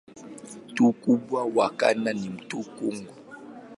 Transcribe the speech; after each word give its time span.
Mto 0.69 0.83
mkubwa 0.85 1.45
wa 1.45 1.69
kanda 1.69 2.13
ni 2.13 2.29
mto 2.29 2.57
Kongo. 2.57 3.13